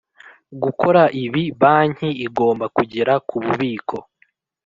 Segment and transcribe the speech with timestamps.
[0.63, 3.97] Gukora ibi banki igomba kugera ku bubiko